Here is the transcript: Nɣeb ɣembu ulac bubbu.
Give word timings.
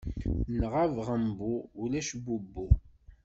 Nɣeb 0.59 0.93
ɣembu 1.07 1.53
ulac 1.81 2.09
bubbu. 2.25 2.67